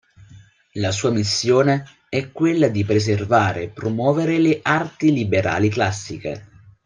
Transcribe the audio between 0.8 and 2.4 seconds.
sua missione è